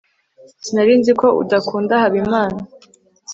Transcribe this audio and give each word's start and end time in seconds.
sinari 0.65 0.93
nzi 0.99 1.13
ko 1.19 1.27
udakunda 1.41 1.93
habimana 2.03 2.59